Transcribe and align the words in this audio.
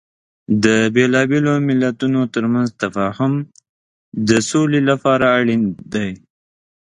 د 0.63 0.65
بیلابیلو 0.95 1.53
مليتونو 1.67 2.21
ترمنځ 2.33 2.69
تفاهم 2.83 3.33
د 4.27 4.31
سولې 4.49 4.81
لپاره 4.89 5.25
اړین 5.39 5.61
دی. 5.93 6.09